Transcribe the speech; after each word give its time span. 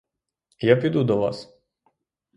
Я 0.59 0.75
піду 0.75 1.03
до 1.03 1.17
вас! 1.17 1.57